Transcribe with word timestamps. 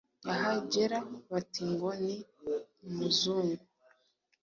yahagera 0.27 0.97
bati 1.31 1.63
ngo 1.71 1.89
ni 2.03 2.15
umzungu, 2.87 3.63